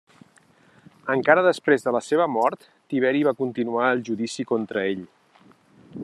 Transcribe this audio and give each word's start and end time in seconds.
Encara 1.15 1.43
després 1.47 1.85
de 1.87 1.93
la 1.97 2.01
seva 2.05 2.25
mort, 2.37 2.65
Tiberi 2.93 3.23
va 3.29 3.35
continuar 3.43 3.91
el 3.97 4.01
judici 4.09 4.47
contra 4.53 4.87
ell. 4.95 5.05